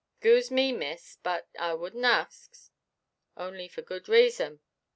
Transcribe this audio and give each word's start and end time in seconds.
'Scuse 0.19 0.49
me, 0.49 0.71
miss, 0.71 1.19
but 1.21 1.47
I 1.59 1.73
wouldnʼt 1.73 2.07
ax, 2.07 2.71
only 3.37 3.67
for 3.67 3.83
good 3.83 4.09
raison." 4.09 4.59